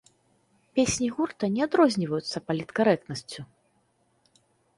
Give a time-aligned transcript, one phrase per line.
[0.77, 3.47] Песні гурта не адрозніваюцца паліткарэктнасцю.